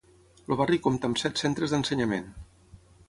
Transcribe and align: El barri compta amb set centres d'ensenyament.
El 0.53 0.57
barri 0.61 0.79
compta 0.87 1.11
amb 1.11 1.21
set 1.23 1.43
centres 1.43 1.75
d'ensenyament. 1.77 2.33